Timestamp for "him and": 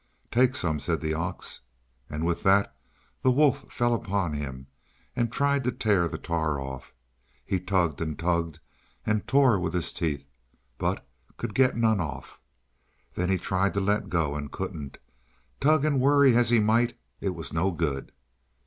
4.33-5.31